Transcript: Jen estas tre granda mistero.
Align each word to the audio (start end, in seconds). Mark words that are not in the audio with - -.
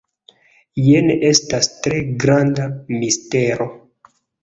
Jen 0.85 1.11
estas 1.29 1.71
tre 1.85 2.01
granda 2.25 2.69
mistero. 2.99 3.73